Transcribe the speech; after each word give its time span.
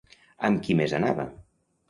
Amb 0.49 0.63
qui 0.67 0.77
més 0.81 0.97
anava? 1.01 1.27